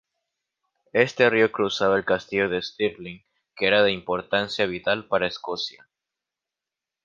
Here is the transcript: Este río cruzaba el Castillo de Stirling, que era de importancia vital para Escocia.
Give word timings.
Este 0.93 1.29
río 1.29 1.51
cruzaba 1.51 1.95
el 1.95 2.05
Castillo 2.05 2.49
de 2.49 2.63
Stirling, 2.63 3.23
que 3.55 3.67
era 3.67 3.83
de 3.83 3.91
importancia 3.91 4.65
vital 4.65 5.07
para 5.07 5.27
Escocia. 5.27 5.87